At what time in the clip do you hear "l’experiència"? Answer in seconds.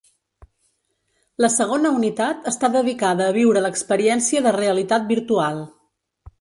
3.67-4.45